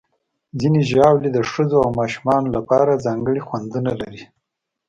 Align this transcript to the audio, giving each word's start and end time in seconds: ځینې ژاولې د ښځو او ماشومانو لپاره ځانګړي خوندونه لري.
ځینې 0.59 0.81
ژاولې 0.89 1.29
د 1.33 1.39
ښځو 1.51 1.77
او 1.85 1.89
ماشومانو 1.99 2.47
لپاره 2.57 3.01
ځانګړي 3.05 3.41
خوندونه 3.47 3.91
لري. 4.01 4.23